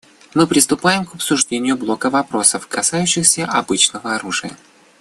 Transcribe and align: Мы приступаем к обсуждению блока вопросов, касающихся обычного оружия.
Мы 0.33 0.47
приступаем 0.47 1.05
к 1.05 1.13
обсуждению 1.13 1.77
блока 1.77 2.09
вопросов, 2.09 2.67
касающихся 2.67 3.45
обычного 3.45 4.15
оружия. 4.15 4.57